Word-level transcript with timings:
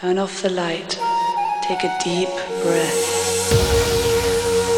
Turn 0.00 0.16
off 0.16 0.42
the 0.42 0.50
light. 0.50 0.96
Take 1.62 1.82
a 1.82 1.98
deep 2.04 2.28
breath. 2.62 3.48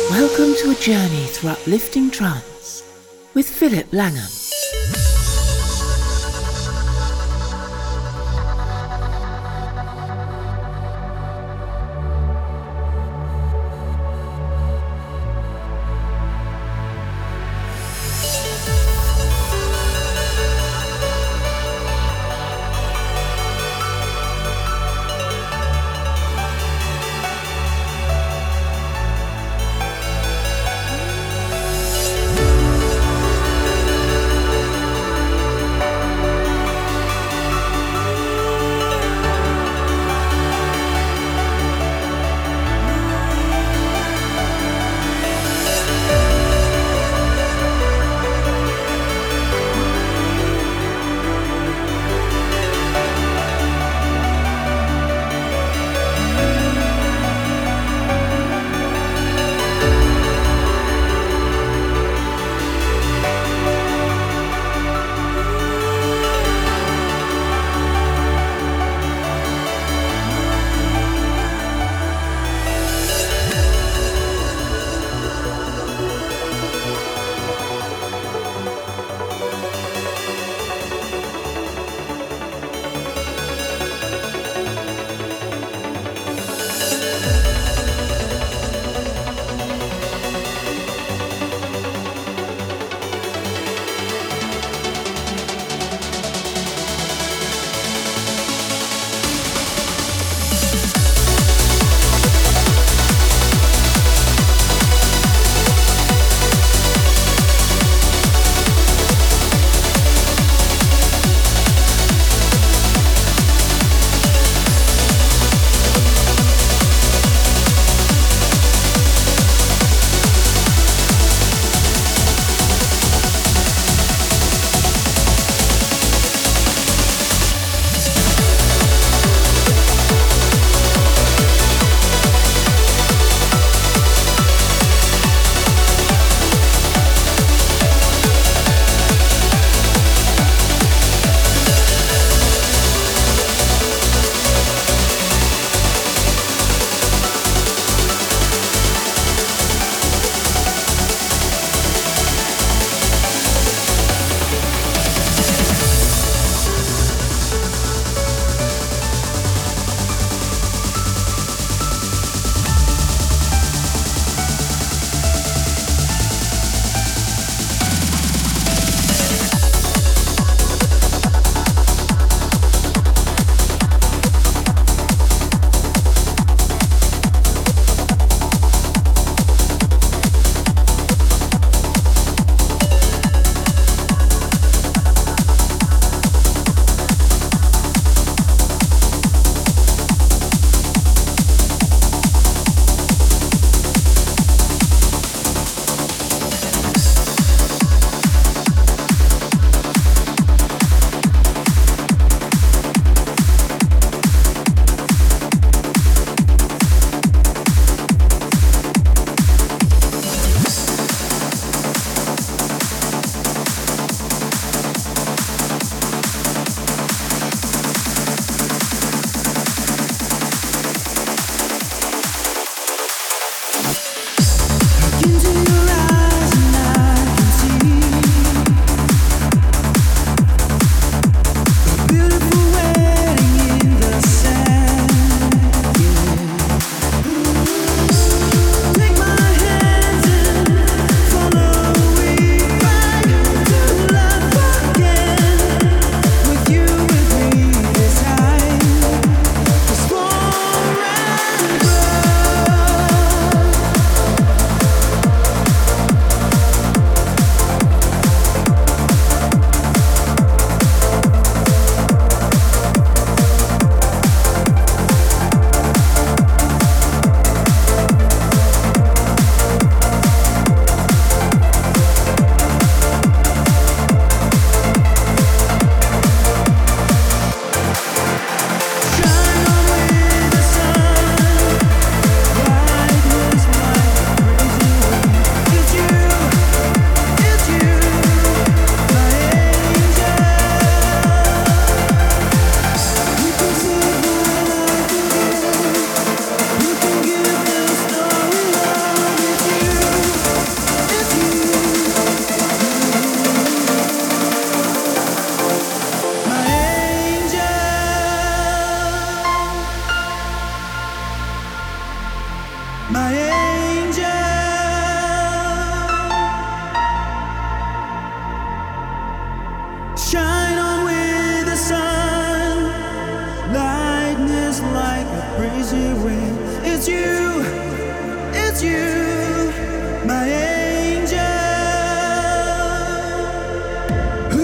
Welcome 0.08 0.54
to 0.62 0.71
a 0.71 0.75
journey 0.81 1.27
through 1.27 1.50
uplifting 1.50 2.11
trance 2.11 2.83
with 3.34 3.46
Philip 3.46 3.92
Langham. 3.92 4.40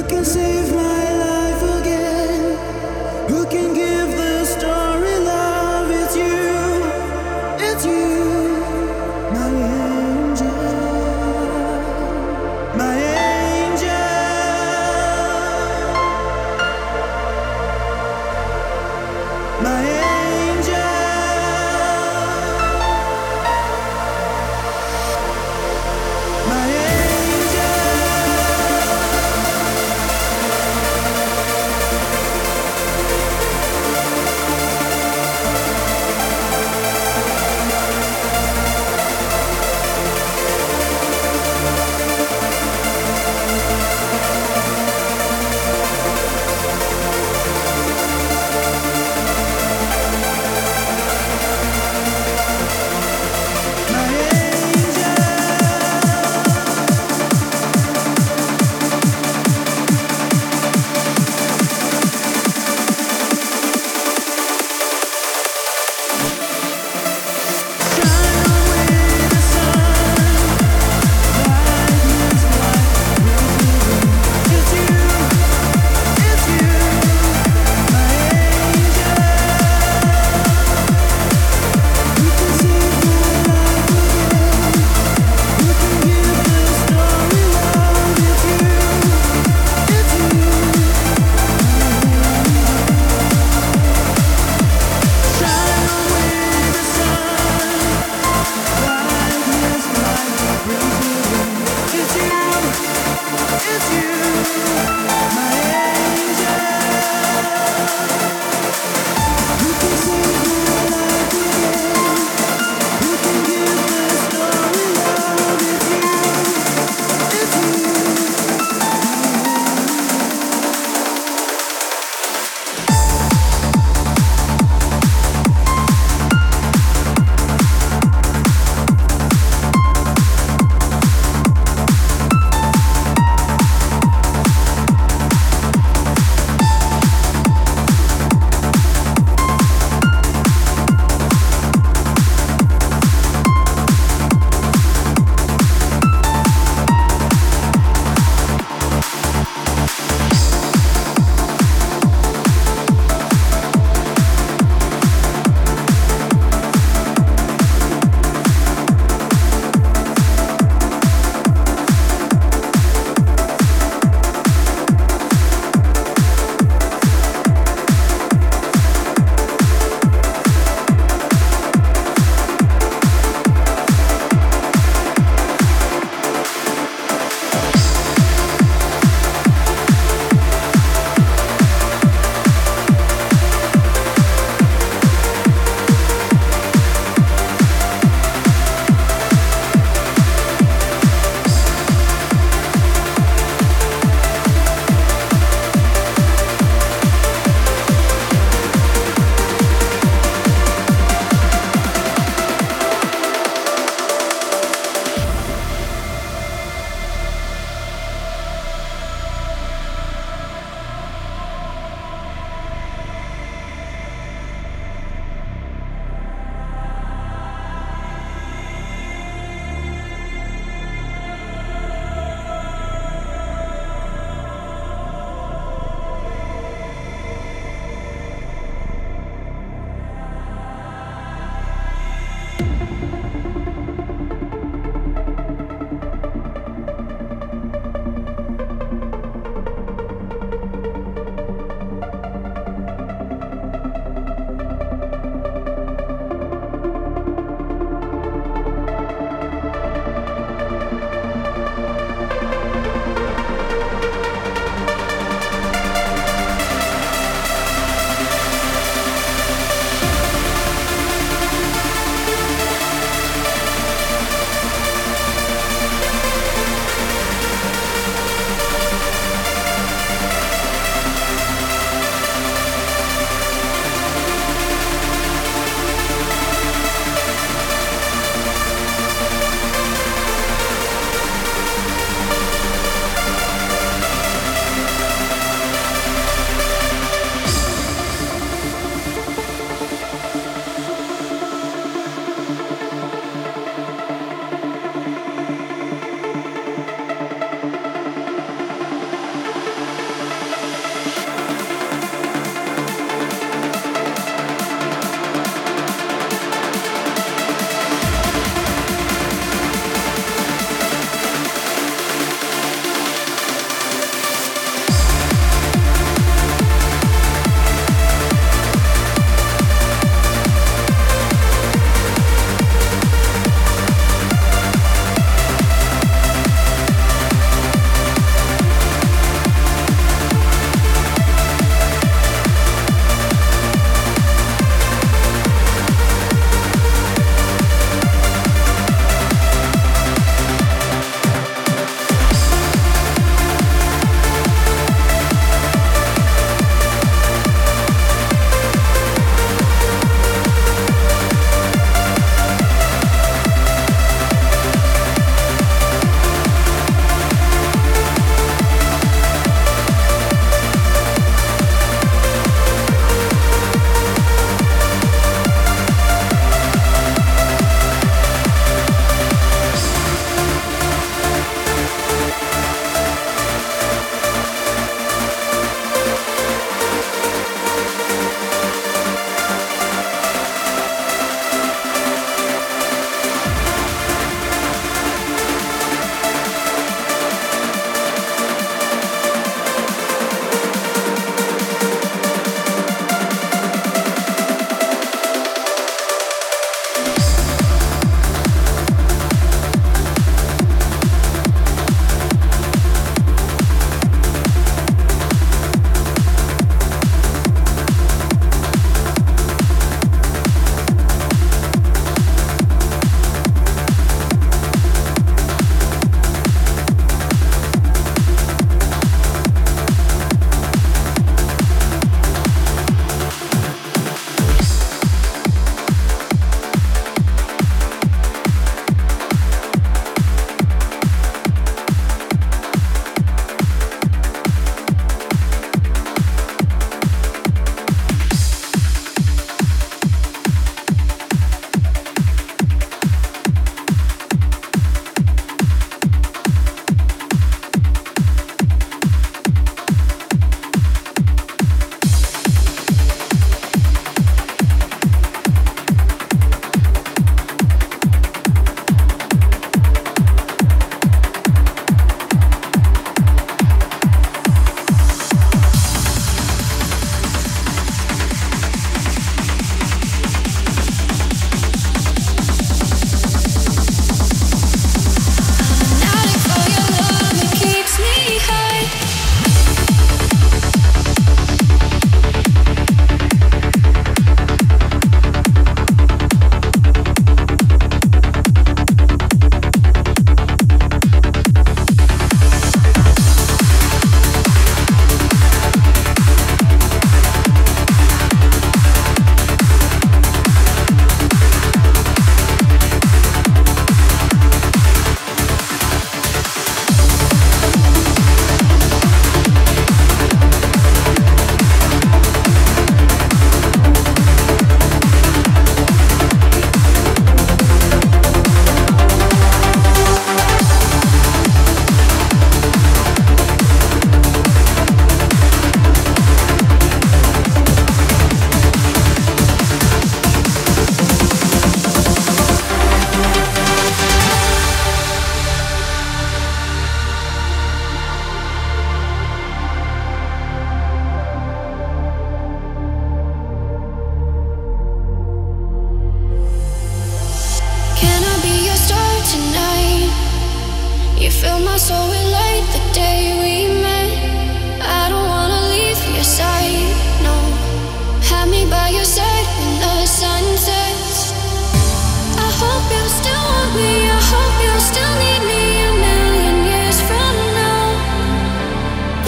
Can 0.09 0.25
save 0.25 0.73
my 0.75 1.06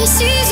see 0.09 0.48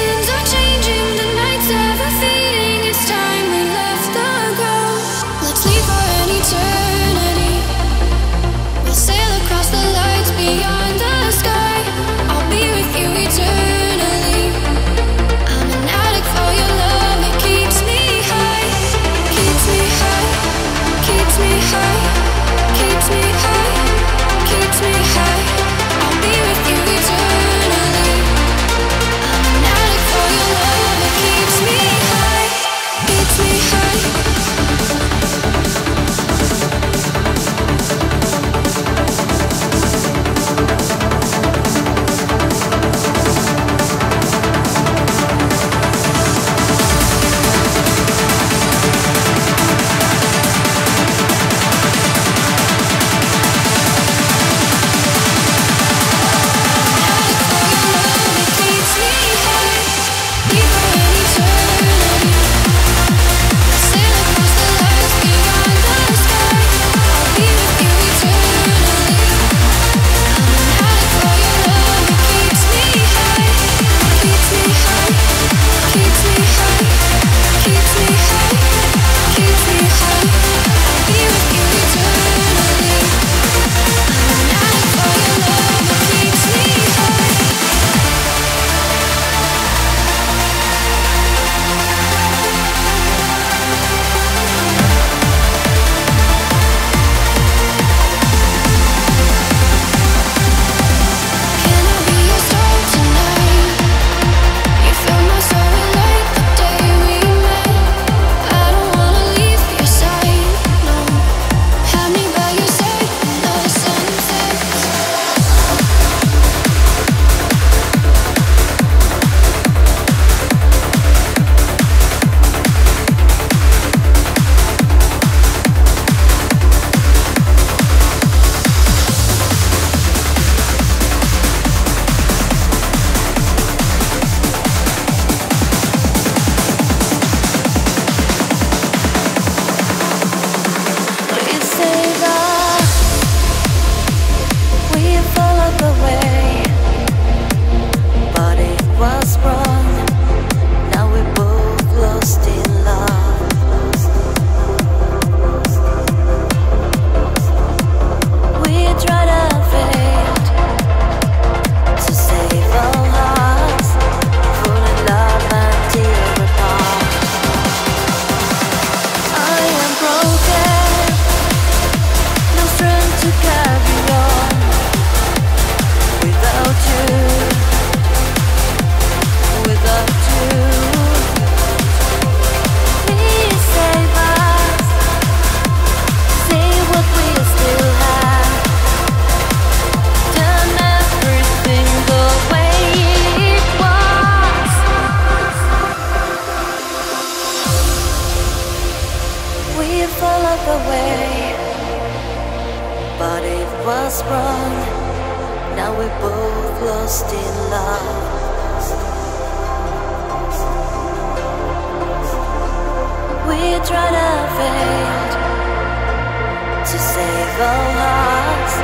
though 217.58 217.88
hearts 218.04 218.76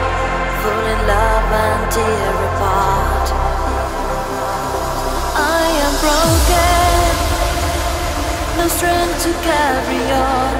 full 0.62 0.84
in 0.92 1.00
love 1.06 1.48
and 1.64 1.82
tear 1.92 2.34
apart. 2.48 3.28
I 5.36 5.64
am 5.86 5.94
broken, 6.04 7.12
no 8.56 8.64
strength 8.76 9.18
to 9.24 9.32
carry 9.48 10.04
on 10.32 10.54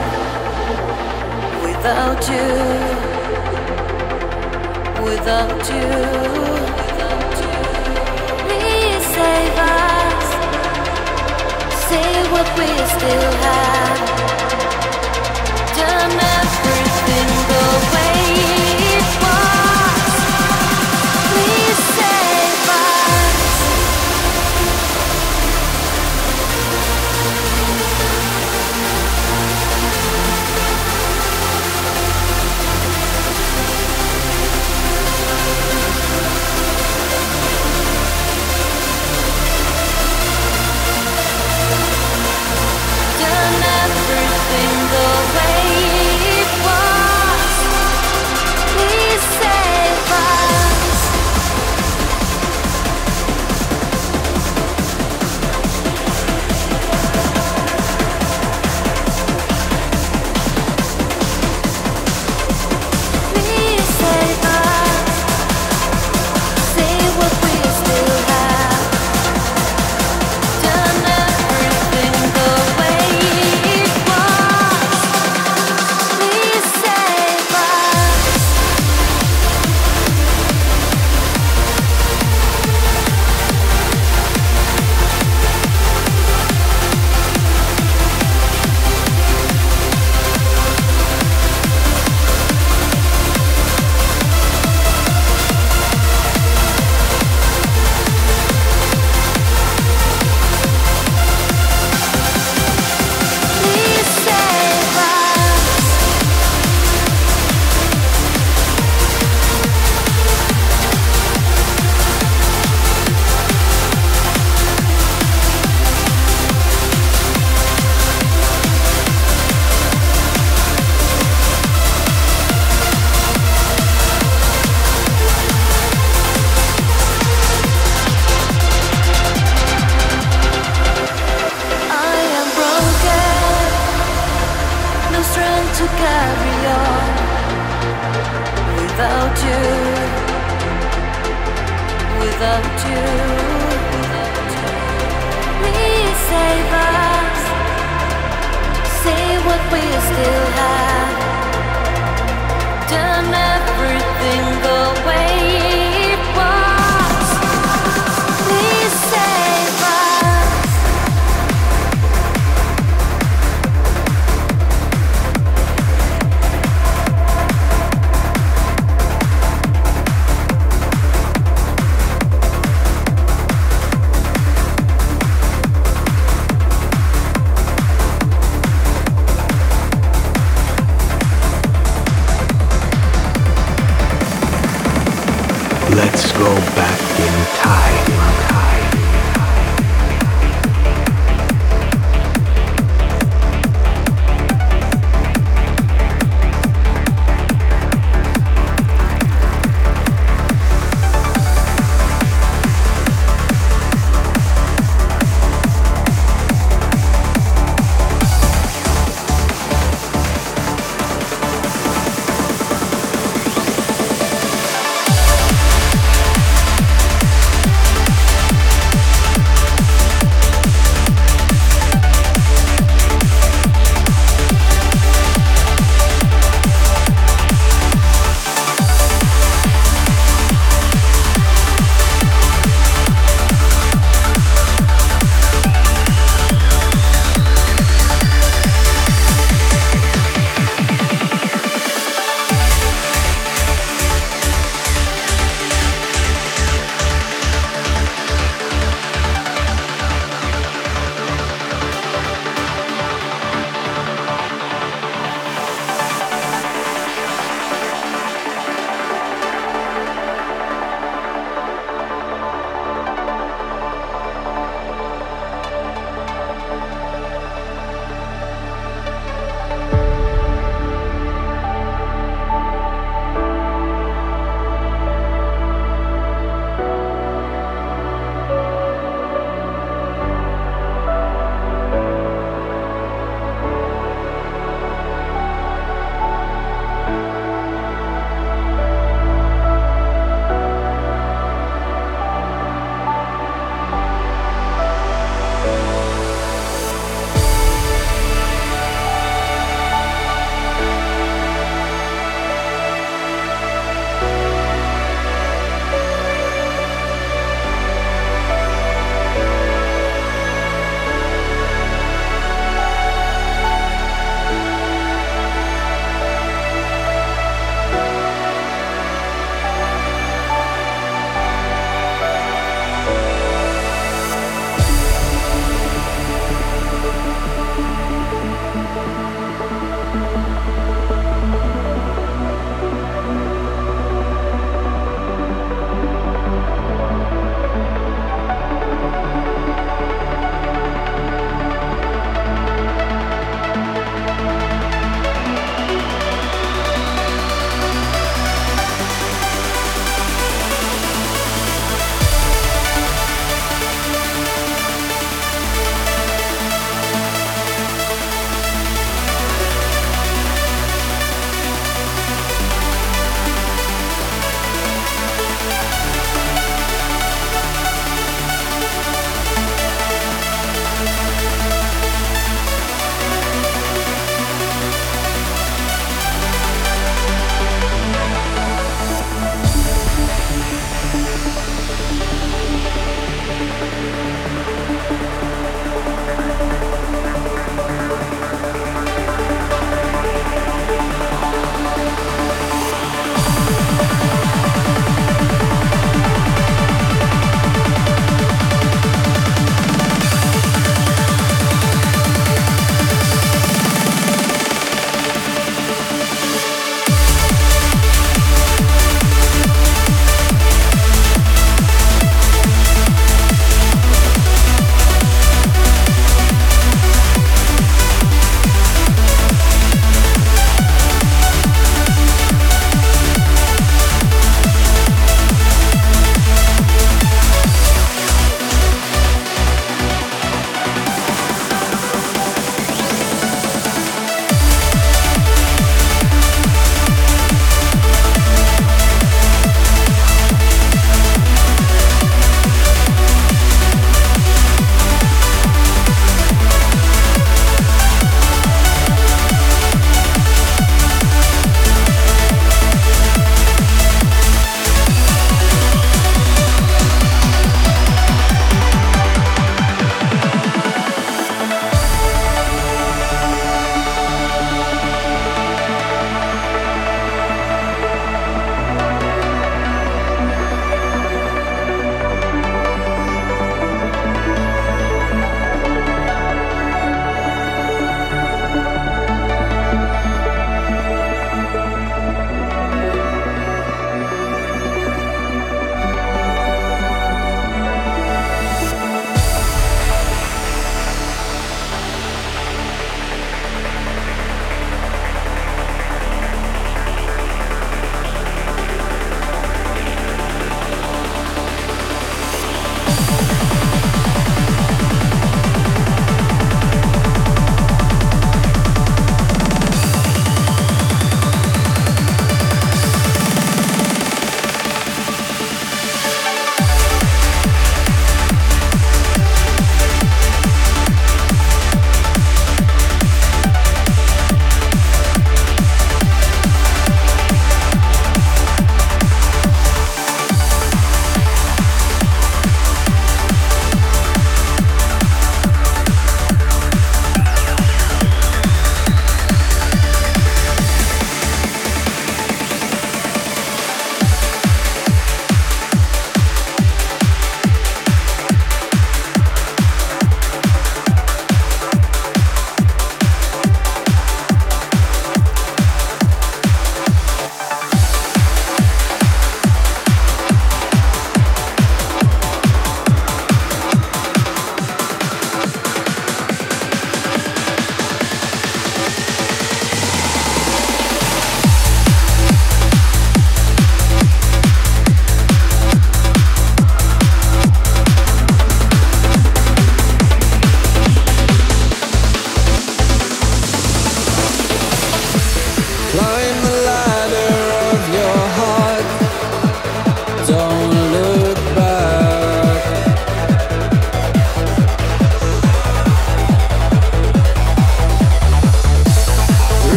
without 1.65 2.23
you. 2.33 2.53
Without 5.09 5.63
you, 5.73 5.93
please 8.47 9.05
save 9.17 9.57
us. 9.81 10.27
Save 11.89 12.27
what 12.35 12.49
we 12.59 12.69
still 12.95 13.33
have. 13.47 13.99
Turn 15.77 16.13
everything 16.39 17.31
away. 17.63 18.02
said 21.95 22.32